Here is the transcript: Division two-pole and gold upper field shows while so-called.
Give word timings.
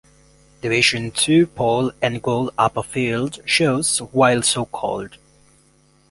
Division 0.63 1.11
two-pole 1.11 1.91
and 2.01 2.23
gold 2.23 2.55
upper 2.57 2.81
field 2.81 3.37
shows 3.45 3.99
while 3.99 4.41
so-called. 4.41 5.17